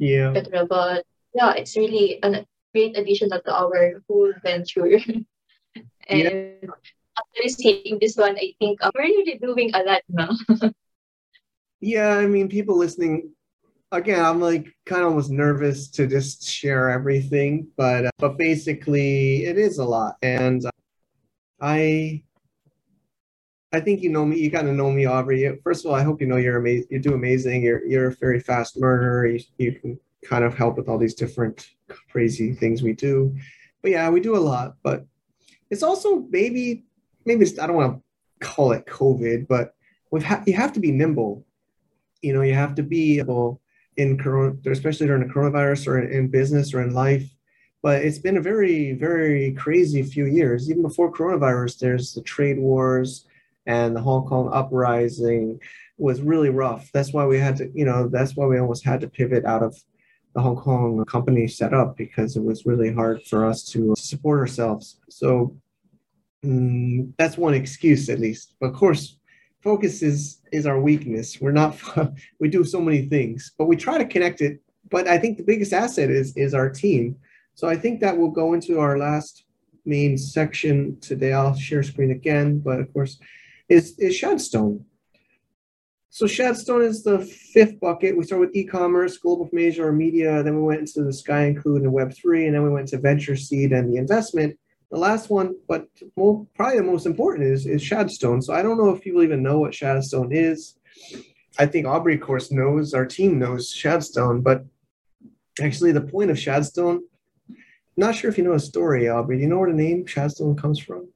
[0.03, 0.33] yeah.
[0.35, 4.99] But yeah, it's really a great addition to our whole venture.
[6.13, 6.23] and
[6.63, 6.69] yeah.
[7.19, 10.31] after seeing this one, I think uh, we're really doing a lot now.
[11.81, 13.33] yeah, I mean, people listening,
[13.91, 19.45] again, I'm like kind of almost nervous to just share everything, but uh, but basically,
[19.45, 20.71] it is a lot, and uh,
[21.61, 22.23] I.
[23.75, 24.39] I think you know me.
[24.39, 25.59] You kind of know me, Aubrey.
[25.65, 26.89] First of all, I hope you know you're amazing.
[26.91, 27.63] You do amazing.
[27.63, 29.25] You're you're a very fast learner.
[29.25, 31.71] You, you can kind of help with all these different
[32.11, 33.35] crazy things we do.
[33.81, 34.77] But yeah, we do a lot.
[34.83, 35.07] But
[35.73, 36.85] it's also maybe
[37.25, 38.03] maybe I don't want
[38.41, 39.75] to call it COVID, but
[40.11, 41.47] we ha- you have to be nimble.
[42.21, 43.61] You know, you have to be able
[43.97, 47.27] in corona, especially during the coronavirus or in business or in life.
[47.83, 50.71] but it's been a very, very crazy few years.
[50.71, 53.27] Even before coronavirus, there's the trade wars
[53.67, 55.59] and the Hong Kong uprising
[55.99, 56.91] was really rough.
[56.93, 59.63] That's why we had to, you know, that's why we almost had to pivot out
[59.63, 59.77] of
[60.35, 64.41] the Hong Kong company set up because it was really hard for us to support
[64.41, 64.99] ourselves.
[65.11, 65.57] So
[66.45, 68.55] um, that's one excuse at least.
[68.61, 69.19] But of course,
[69.61, 71.41] focus is is our weakness.
[71.41, 71.79] We're not
[72.41, 74.61] we do so many things, but we try to connect it.
[74.91, 77.17] But I think the biggest asset is is our team.
[77.55, 79.45] So I think that will go into our last
[79.85, 81.33] main section today.
[81.33, 83.19] I'll share screen again, but of course,
[83.69, 84.85] is is Shadstone.
[86.15, 88.15] So Shadstone is the fifth bucket.
[88.15, 90.43] We start with e-commerce, global from Asia or media.
[90.43, 93.35] Then we went into the Sky Include and Web3, and then we went to venture
[93.35, 94.59] seed and the investment.
[94.91, 95.89] The last one, but
[96.55, 98.43] probably the most important, is, is Shadstone.
[98.43, 100.75] So I don't know if people even know what Shadstone is.
[101.59, 104.67] I think Aubrey, of course, knows, our team knows Shadstone, but
[105.63, 107.05] actually the point of Shadstone,
[107.97, 109.37] not sure if you know a story, Aubrey.
[109.37, 111.09] Do you know where the name Shadstone comes from?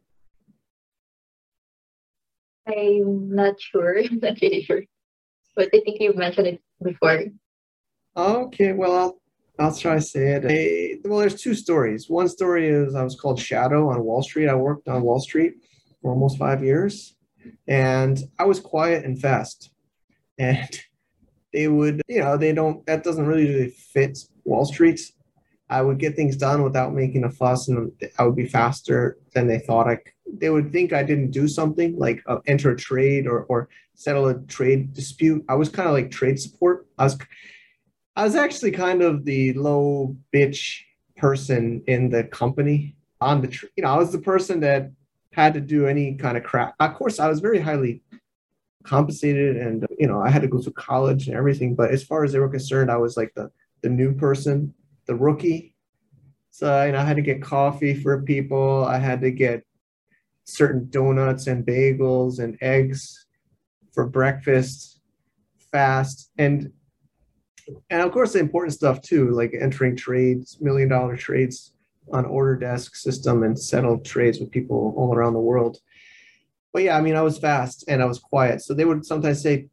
[2.66, 3.98] I'm not sure.
[4.04, 4.82] I'm not really sure.
[5.54, 7.24] But I think you've mentioned it before.
[8.16, 9.20] Okay, well, I'll,
[9.58, 10.44] I'll try to say it.
[10.46, 12.08] I, well, there's two stories.
[12.08, 14.48] One story is I was called Shadow on Wall Street.
[14.48, 15.54] I worked on Wall Street
[16.00, 17.14] for almost five years,
[17.66, 19.70] and I was quiet and fast.
[20.38, 20.68] And
[21.54, 25.00] they would, you know, they don't, that doesn't really fit Wall Street.
[25.70, 29.46] I would get things done without making a fuss, and I would be faster than
[29.46, 29.96] they thought I
[30.32, 34.28] they would think I didn't do something like uh, enter a trade or, or settle
[34.28, 35.44] a trade dispute.
[35.48, 36.86] I was kind of like trade support.
[36.98, 37.18] I was,
[38.16, 40.80] I was actually kind of the low bitch
[41.16, 44.90] person in the company on the, you know, I was the person that
[45.32, 46.74] had to do any kind of crap.
[46.80, 48.02] Of course, I was very highly
[48.84, 51.74] compensated and, you know, I had to go to college and everything.
[51.74, 53.50] But as far as they were concerned, I was like the,
[53.82, 54.72] the new person,
[55.06, 55.74] the rookie.
[56.50, 58.84] So, you know, I had to get coffee for people.
[58.84, 59.65] I had to get
[60.46, 63.26] certain donuts and bagels and eggs
[63.92, 65.00] for breakfast
[65.72, 66.72] fast and
[67.90, 71.72] and of course the important stuff too like entering trades million dollar trades
[72.12, 75.78] on order desk system and settle trades with people all around the world.
[76.72, 78.62] But yeah i mean i was fast and i was quiet.
[78.62, 79.68] So they would sometimes say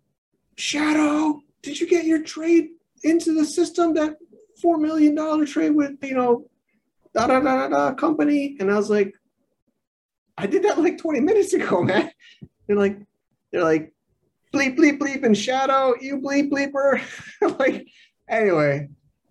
[0.58, 2.70] shadow did you get your trade
[3.04, 4.18] into the system that
[4.62, 6.48] four million dollar trade with you know
[7.14, 8.58] da da da da company?
[8.60, 9.14] And i was like
[10.38, 12.12] I did that like 20 minutes ago, man.
[12.68, 12.98] They're like,
[13.52, 13.94] they're like,
[14.54, 17.02] bleep, bleep, bleep, and shadow, you bleep, bleeper.
[17.60, 17.88] like,
[18.30, 18.88] anyway,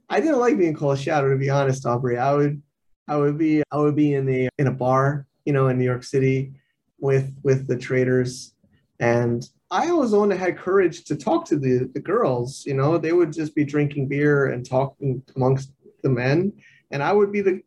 [0.09, 2.19] I didn't like being called shadow, to be honest, Aubrey.
[2.19, 2.63] I would,
[3.09, 5.85] I would be, I would be in the in a bar, you know, in New
[5.85, 6.53] York City,
[7.01, 8.55] with with the traders,
[9.01, 12.65] and I one that had courage to talk to the the girls.
[12.67, 16.53] You know, they would just be drinking beer and talking amongst the men,
[16.91, 17.63] and I would be the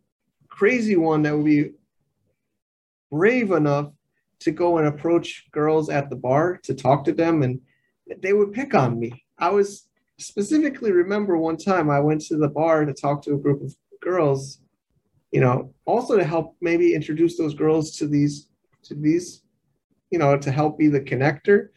[0.48, 1.72] crazy one that would be
[3.12, 3.92] brave enough
[4.40, 7.60] to go and approach girls at the bar to talk to them and
[8.22, 9.24] they would pick on me.
[9.40, 9.88] I was
[10.18, 13.76] specifically remember one time I went to the bar to talk to a group of
[14.02, 14.60] girls,
[15.32, 18.50] you know, also to help maybe introduce those girls to these
[18.84, 19.44] to these,
[20.12, 21.70] you know, to help be the connector.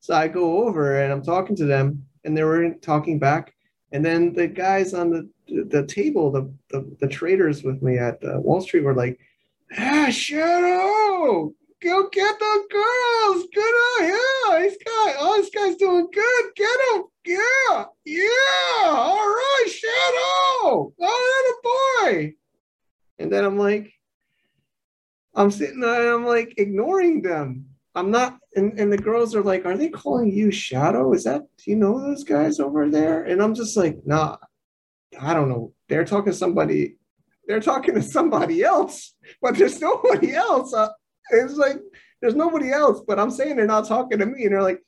[0.00, 3.54] So I go over and I'm talking to them and they were talking back.
[3.92, 5.28] And then the guys on the
[5.70, 9.18] the table, the the, the traders with me at uh, Wall Street were like,
[9.76, 11.52] Ah, Shadow!
[11.82, 13.46] Go get those girls!
[13.52, 14.58] Good on yeah!
[14.60, 16.44] This guy, oh, this guy's doing good.
[16.54, 17.04] Get him!
[17.24, 17.84] Yeah!
[18.04, 18.86] Yeah!
[18.86, 20.92] All right, Shadow!
[21.00, 22.34] Oh, that a boy!
[23.18, 23.92] And then I'm like,
[25.34, 27.66] I'm sitting there I'm like ignoring them.
[27.94, 31.12] I'm not, and, and the girls are like, Are they calling you Shadow?
[31.12, 33.24] Is that, do you know those guys over there?
[33.24, 34.36] And I'm just like, Nah,
[35.20, 35.72] I don't know.
[35.88, 36.96] They're talking to somebody
[37.46, 40.74] they're talking to somebody else, but there's nobody else.
[40.74, 40.88] Uh,
[41.30, 41.78] it's like
[42.20, 44.80] there's nobody else, but I'm saying they're not talking to me, and they're like,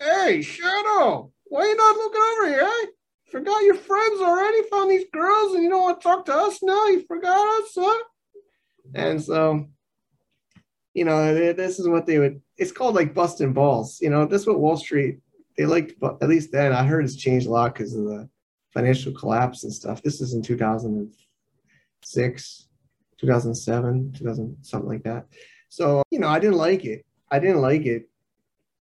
[0.00, 2.68] "Hey, Shadow, why you not looking over here?
[2.68, 2.86] Eh?
[3.30, 4.68] Forgot your friends already?
[4.70, 6.86] Found these girls, and you don't want to talk to us now?
[6.86, 8.02] You forgot us, huh?"
[8.94, 9.68] And so,
[10.94, 12.42] you know, this is what they would.
[12.58, 14.00] It's called like busting balls.
[14.00, 15.18] You know, that's what Wall Street
[15.56, 15.98] they liked.
[15.98, 18.28] But at least then, I heard it's changed a lot because of the
[18.72, 20.02] financial collapse and stuff.
[20.02, 21.12] This is in 2000
[22.02, 22.68] six,
[23.18, 25.26] 2007, 2000, something like that.
[25.68, 27.04] So, you know, I didn't like it.
[27.30, 28.08] I didn't like it.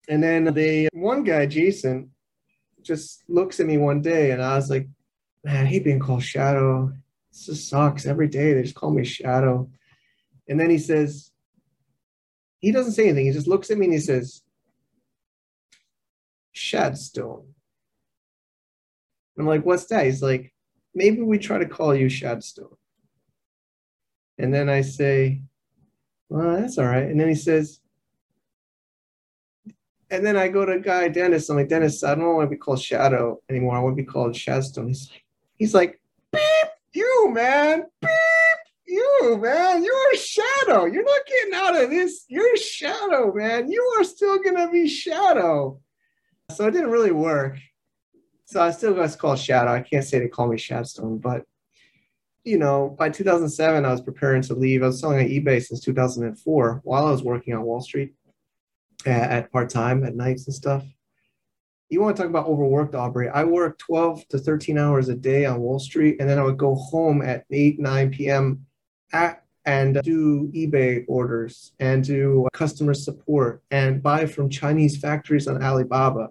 [0.09, 2.11] And then the one guy, Jason,
[2.81, 4.87] just looks at me one day and I was like,
[5.43, 6.91] man, I hate being called Shadow.
[7.31, 8.05] This just sucks.
[8.05, 9.69] Every day they just call me Shadow.
[10.47, 11.31] And then he says,
[12.59, 13.27] he doesn't say anything.
[13.27, 14.41] He just looks at me and he says,
[16.51, 17.53] Shadstone.
[19.37, 20.05] I'm like, what's that?
[20.05, 20.53] He's like,
[20.93, 22.75] maybe we try to call you Shadstone.
[24.41, 25.43] And then I say,
[26.29, 27.03] well, that's all right.
[27.03, 27.79] And then he says,
[30.09, 31.47] and then I go to guy Dennis.
[31.47, 33.77] I'm like, Dennis, I don't want to be called Shadow anymore.
[33.77, 34.87] I want to be called Shadstone.
[34.87, 35.21] He's like,
[35.57, 36.01] he's like,
[36.31, 38.11] beep, you man, beep,
[38.87, 40.85] you man, you're a shadow.
[40.85, 42.25] You're not getting out of this.
[42.27, 43.71] You're a shadow, man.
[43.71, 45.79] You are still gonna be shadow.
[46.49, 47.57] So it didn't really work.
[48.45, 49.71] So I still got called Shadow.
[49.71, 51.45] I can't say they call me Shadstone, but
[52.43, 54.83] you know, by 2007, I was preparing to leave.
[54.83, 58.13] I was selling on eBay since 2004 while I was working on Wall Street
[59.05, 60.83] at, at part time at nights and stuff.
[61.89, 63.29] You want to talk about overworked, Aubrey?
[63.29, 66.57] I worked 12 to 13 hours a day on Wall Street, and then I would
[66.57, 68.65] go home at 8, 9 p.m.
[69.11, 75.61] At, and do eBay orders and do customer support and buy from Chinese factories on
[75.61, 76.29] Alibaba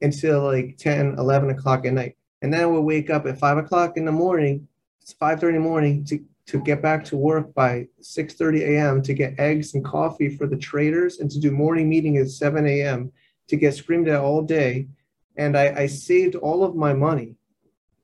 [0.00, 2.16] until like 10, 11 o'clock at night.
[2.40, 4.66] And then I would wake up at 5 o'clock in the morning,
[5.02, 9.02] it's 5.30 in the morning to to get back to work by 6:30 a.m.
[9.02, 12.66] to get eggs and coffee for the traders and to do morning meeting at 7
[12.66, 13.12] a.m.
[13.48, 14.88] to get screamed at all day.
[15.36, 17.36] And I, I saved all of my money.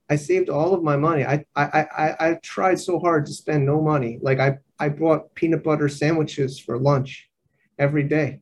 [0.08, 1.24] I saved all of my money.
[1.24, 4.18] I, I I I tried so hard to spend no money.
[4.22, 7.28] Like I I bought peanut butter sandwiches for lunch
[7.78, 8.40] every day.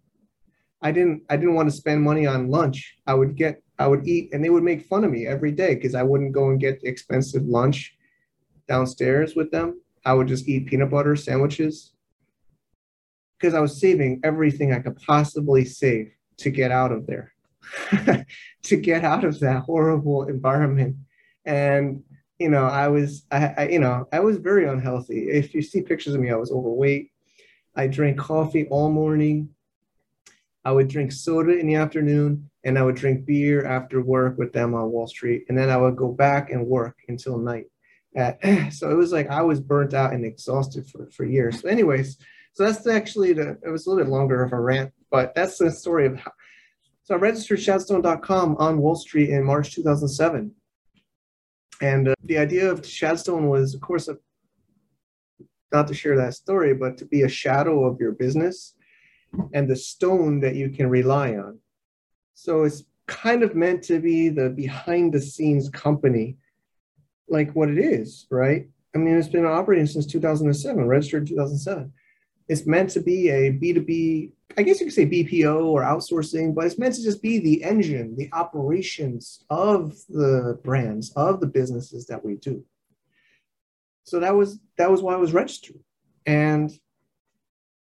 [0.81, 2.99] I didn't I didn't want to spend money on lunch.
[3.07, 5.75] I would get I would eat and they would make fun of me every day
[5.75, 7.96] because I wouldn't go and get expensive lunch
[8.69, 9.81] downstairs with them.
[10.05, 11.93] I would just eat peanut butter sandwiches
[13.39, 17.33] because I was saving everything I could possibly save to get out of there,
[18.63, 20.97] to get out of that horrible environment.
[21.45, 22.03] And
[22.39, 25.31] you know, I was, I, I, you know, I was very unhealthy.
[25.31, 27.11] If you see pictures of me, I was overweight.
[27.75, 29.51] I drank coffee all morning.
[30.65, 34.53] I would drink soda in the afternoon, and I would drink beer after work with
[34.53, 37.67] them on Wall Street, and then I would go back and work until night.
[38.71, 41.61] so it was like I was burnt out and exhausted for, for years.
[41.61, 42.17] So anyways,
[42.55, 45.59] so that's actually the, it was a little bit longer of a rant, but that's
[45.59, 46.33] the story of how.
[47.03, 50.51] So I registered Shadstone.com on Wall Street in March 2007.
[51.81, 54.17] And uh, the idea of Shadstone was, of course, a,
[55.73, 58.75] not to share that story, but to be a shadow of your business
[59.53, 61.59] and the stone that you can rely on.
[62.35, 66.39] So it's kind of meant to be the behind the scenes company
[67.29, 68.69] like what it is, right?
[68.95, 71.93] I mean, it's been operating since 2007, registered in 2007.
[72.49, 76.65] It's meant to be a B2B, I guess you could say BPO or outsourcing, but
[76.65, 82.07] it's meant to just be the engine, the operations of the brands, of the businesses
[82.07, 82.65] that we do.
[84.05, 85.81] So that was that was why I was registered.
[86.25, 86.71] And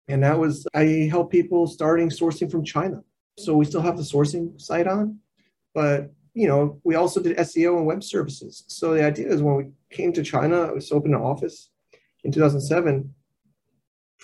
[0.08, 3.02] and that was I help people starting sourcing from China.
[3.38, 5.18] So we still have the sourcing site on,
[5.74, 8.64] but you know, we also did SEO and web services.
[8.66, 11.70] So the idea is when we came to China, I was opened an office
[12.24, 13.14] in 2007.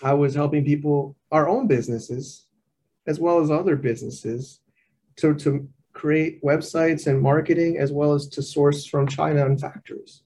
[0.03, 2.47] I was helping people, our own businesses,
[3.07, 4.61] as well as other businesses,
[5.17, 10.23] to, to create websites and marketing, as well as to source from China and factories.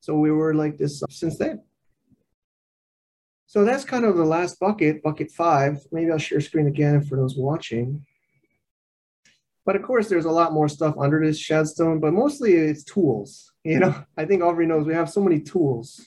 [0.00, 1.62] So we were like this since then.
[3.46, 5.78] So that's kind of the last bucket, bucket five.
[5.92, 8.04] Maybe I'll share screen again for those watching.
[9.64, 13.52] But of course, there's a lot more stuff under this Shadstone, but mostly it's tools.
[13.64, 16.04] You know, I think Aubrey knows we have so many tools.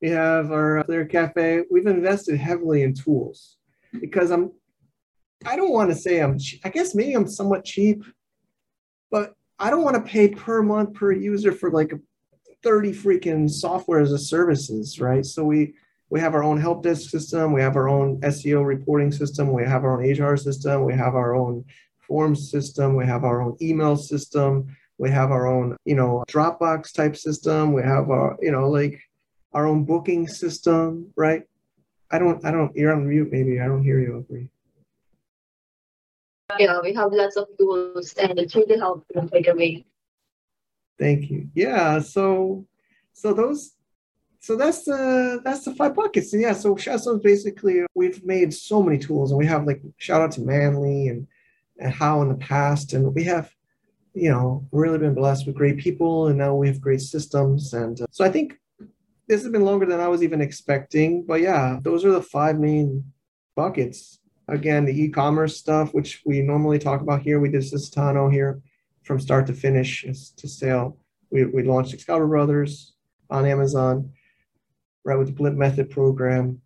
[0.00, 1.64] We have our uh, Clear Cafe.
[1.70, 3.58] We've invested heavily in tools
[4.00, 4.52] because I'm,
[5.44, 8.02] I don't want to say I'm, I guess maybe I'm somewhat cheap,
[9.10, 11.92] but I don't want to pay per month per user for like
[12.62, 15.24] 30 freaking software as a services, right?
[15.24, 15.74] So we,
[16.08, 17.52] we have our own help desk system.
[17.52, 19.52] We have our own SEO reporting system.
[19.52, 20.84] We have our own HR system.
[20.84, 21.64] We have our own
[22.10, 22.96] form system.
[22.96, 24.52] We have our own email system.
[24.98, 27.72] We have our own, you know, Dropbox type system.
[27.72, 29.00] We have our, you know, like
[29.52, 31.42] our own booking system, right?
[32.10, 33.60] I don't, I don't, you're on mute maybe.
[33.60, 34.48] I don't hear you, Aubrey.
[36.58, 39.84] Yeah, we have lots of tools and it's really helpful by the way.
[40.98, 41.48] Thank you.
[41.54, 42.66] Yeah, so
[43.12, 43.76] so those
[44.40, 46.32] so that's the that's the five buckets.
[46.32, 50.22] And yeah, so Shadstone basically we've made so many tools and we have like shout
[50.22, 51.28] out to Manly and
[51.88, 52.92] how in the past.
[52.92, 53.50] And we have,
[54.14, 57.72] you know, really been blessed with great people, and now we have great systems.
[57.72, 58.58] And uh, so I think
[59.28, 61.24] this has been longer than I was even expecting.
[61.24, 63.04] But yeah, those are the five main
[63.54, 64.18] buckets.
[64.48, 67.38] Again, the e-commerce stuff, which we normally talk about here.
[67.38, 68.60] We did Cestano here
[69.04, 70.04] from start to finish
[70.36, 70.98] to sale.
[71.30, 72.94] We, we launched Excalibur Brothers
[73.30, 74.10] on Amazon,
[75.04, 76.60] right with the Blimp Method program.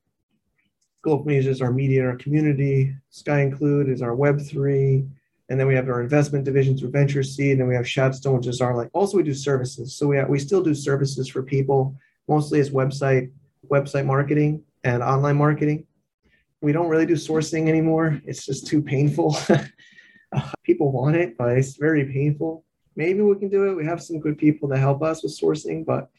[1.05, 2.96] Global Media is our media and our community.
[3.11, 5.07] Sky Include is our Web3.
[5.50, 7.52] And then we have our investment division through Venture Seed.
[7.52, 9.94] And then we have Shadstone, which is our like, also we do services.
[9.94, 11.94] So we, have, we still do services for people,
[12.26, 13.30] mostly as website
[13.70, 15.86] website marketing and online marketing.
[16.62, 18.20] We don't really do sourcing anymore.
[18.24, 19.36] It's just too painful.
[20.36, 22.64] Uh, people want it, but it's very painful.
[22.96, 23.76] Maybe we can do it.
[23.76, 26.11] We have some good people to help us with sourcing, but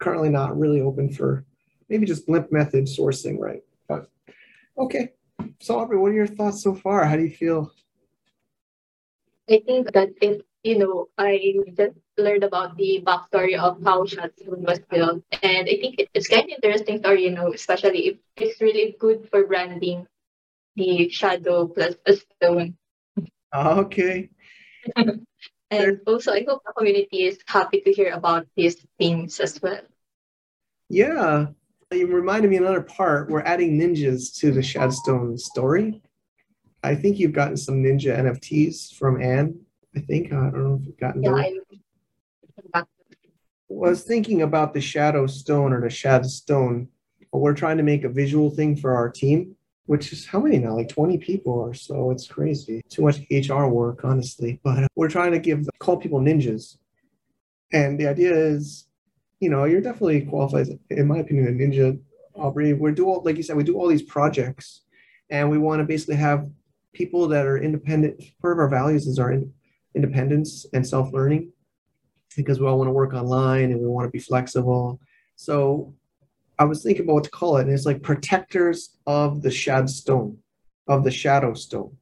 [0.00, 1.44] currently not really open for
[1.88, 3.62] maybe just blimp method sourcing, right?
[3.88, 4.10] But
[4.76, 5.12] okay.
[5.60, 7.04] So Aubrey, what are your thoughts so far?
[7.06, 7.72] How do you feel?
[9.50, 14.62] I think that if you know, I just learned about the backstory of how Shadstone
[14.62, 15.22] was built.
[15.42, 19.28] And I think it's kind of interesting story, you know, especially if it's really good
[19.30, 20.06] for branding
[20.76, 22.76] the shadow plus a stone.
[23.54, 24.30] Okay.
[25.70, 29.80] and also, I hope the community is happy to hear about these things as well.
[30.88, 31.46] Yeah.
[31.90, 33.30] You reminded me another part.
[33.30, 36.02] We're adding ninjas to the Shadstone story.
[36.82, 39.58] I think you've gotten some ninja NFTs from Anne.
[39.96, 40.32] I think.
[40.32, 41.54] I don't know if you've gotten Yeah, those.
[42.74, 42.82] I
[43.68, 46.88] was thinking about the shadow stone or the shad stone.
[47.32, 50.58] But we're trying to make a visual thing for our team, which is how many
[50.58, 50.76] now?
[50.76, 52.10] Like 20 people or so.
[52.10, 52.82] It's crazy.
[52.90, 54.60] Too much HR work, honestly.
[54.62, 56.76] But we're trying to give call people ninjas.
[57.72, 58.87] And the idea is,
[59.40, 61.98] you know, you're definitely qualified, in my opinion, a ninja,
[62.34, 62.72] Aubrey.
[62.72, 64.82] We do all, like you said, we do all these projects,
[65.30, 66.48] and we want to basically have
[66.92, 68.22] people that are independent.
[68.40, 69.52] Part of our values is our in,
[69.94, 71.52] independence and self-learning
[72.36, 75.00] because we all want to work online and we want to be flexible.
[75.36, 75.94] So
[76.58, 79.88] I was thinking about what to call it, and it's like protectors of the shad
[79.88, 80.38] stone,
[80.88, 81.96] of the shadow stone.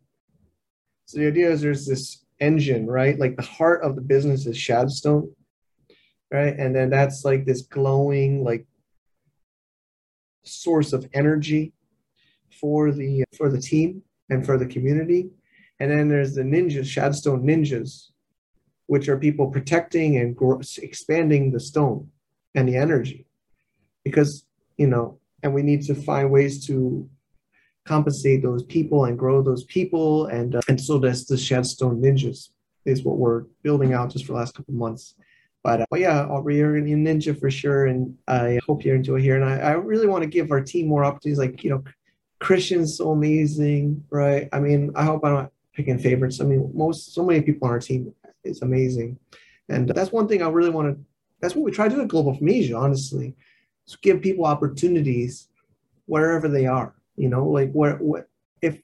[1.04, 3.18] So the idea is there's this engine, right?
[3.18, 5.32] Like the heart of the business is shadstone,
[6.30, 6.56] right?
[6.58, 8.66] And then that's like this glowing, like
[10.44, 11.72] source of energy
[12.60, 15.30] for the for the team and for the community.
[15.78, 18.10] And then there's the ninjas, shadstone ninjas,
[18.86, 22.10] which are people protecting and grow, expanding the stone
[22.54, 23.26] and the energy
[24.06, 24.46] because
[24.76, 27.08] you know and we need to find ways to
[27.84, 32.50] compensate those people and grow those people and uh, and so that's the shadstone ninjas
[32.84, 35.14] is what we're building out just for the last couple months
[35.66, 39.20] but, uh, but yeah aubrey you're in ninja for sure and i hope you enjoy
[39.20, 39.36] here.
[39.36, 41.82] And I, I really want to give our team more opportunities like you know
[42.38, 44.48] christian's so amazing right?
[44.52, 46.40] I mean i hope i'm not picking favorites.
[46.40, 48.14] I mean most so many people on our team
[48.44, 49.18] is amazing.
[49.68, 51.04] And that's one thing I really want to,
[51.40, 53.34] that's what we try to do at Global from Asia, honestly,
[53.86, 55.48] is give people opportunities
[56.06, 58.28] wherever they are, you know, like where, what,
[58.62, 58.80] if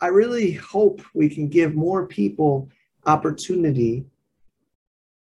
[0.00, 2.68] I really hope we can give more people
[3.06, 4.04] opportunity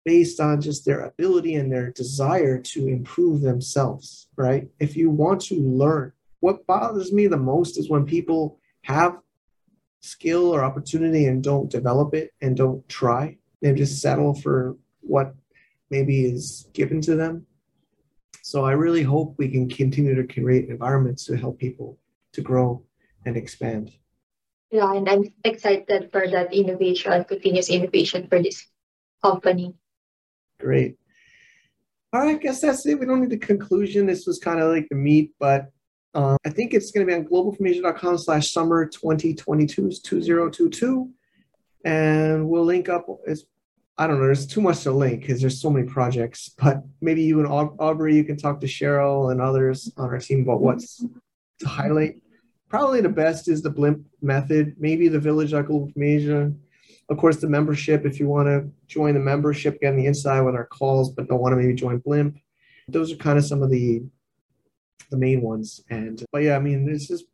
[0.06, 4.68] based on just their ability and their desire to improve themselves, right?
[4.80, 9.18] If you want to learn, what bothers me the most is when people have
[10.02, 15.34] skill or opportunity and don't develop it and don't try and just settle for what
[15.90, 17.46] maybe is given to them.
[18.42, 21.98] So I really hope we can continue to create environments to help people
[22.34, 22.84] to grow
[23.26, 23.94] and expand.
[24.70, 28.68] Yeah, and I'm excited for that innovation, continuous innovation for this
[29.24, 29.76] company.
[30.64, 30.96] Great.
[32.14, 33.00] All right, I guess that's it.
[33.00, 34.06] We don't need the conclusion.
[34.06, 35.72] This was kind of like the meat, but
[36.14, 41.10] um, I think it's going to be on globalfromasia.com slash summer 2022 2022.
[41.86, 43.08] And we'll link up.
[43.26, 43.44] It's
[43.98, 44.26] I don't know.
[44.26, 46.50] There's too much to link because there's so many projects.
[46.58, 47.48] But maybe you and
[47.80, 51.04] Aubrey, you can talk to Cheryl and others on our team about what's
[51.60, 52.22] to highlight.
[52.70, 54.76] Probably the best is the Blimp method.
[54.80, 56.54] Maybe the Village Global from Asia.
[57.10, 58.06] Of course, the membership.
[58.06, 61.28] If you want to join the membership, get on the inside with our calls, but
[61.28, 62.38] don't want to maybe join Blimp.
[62.88, 64.04] Those are kind of some of the
[65.12, 65.82] the main ones.
[65.90, 67.26] And but yeah, I mean, this is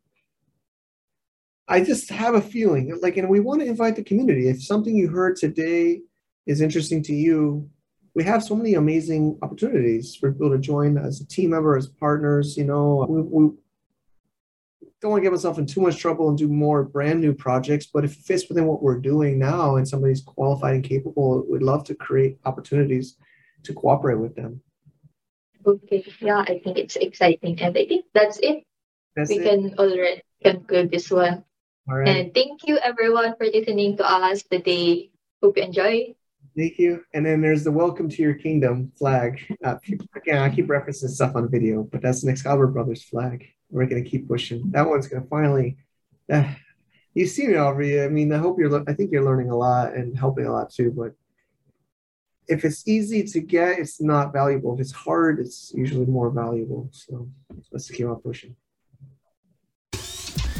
[1.70, 4.48] I just have a feeling like, and we want to invite the community.
[4.48, 6.00] If something you heard today
[6.44, 7.70] is interesting to you,
[8.16, 11.86] we have so many amazing opportunities for people to join as a team member, as
[11.86, 12.56] partners.
[12.56, 13.52] You know, we, we
[15.00, 17.86] don't want to get myself in too much trouble and do more brand new projects,
[17.86, 21.62] but if it fits within what we're doing now and somebody's qualified and capable, we'd
[21.62, 23.16] love to create opportunities
[23.62, 24.60] to cooperate with them.
[25.66, 28.64] Okay, yeah, I think it's exciting, and I think that's it.
[29.16, 29.44] That's we it.
[29.44, 31.44] can already conclude this one.
[31.88, 32.08] All right.
[32.08, 35.10] And thank you everyone for listening to us today.
[35.42, 36.14] Hope you enjoy.
[36.56, 37.04] Thank you.
[37.14, 39.40] And then there's the welcome to your kingdom flag.
[39.64, 39.76] Uh,
[40.14, 43.46] again, I keep referencing stuff on video, but that's an Excalibur Brothers flag.
[43.70, 44.70] We're going to keep pushing.
[44.70, 45.78] That one's going to finally.
[46.30, 46.52] Uh,
[47.14, 48.02] you see me, Aubrey.
[48.02, 48.88] I mean, I hope you're.
[48.88, 50.90] I think you're learning a lot and helping a lot too.
[50.90, 51.12] But
[52.48, 54.74] if it's easy to get, it's not valuable.
[54.74, 56.88] If it's hard, it's usually more valuable.
[56.92, 57.28] So
[57.70, 58.56] let's keep on pushing.